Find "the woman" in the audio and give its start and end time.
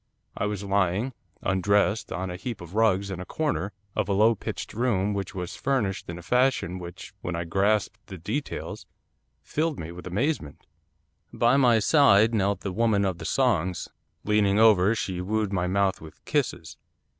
12.61-13.05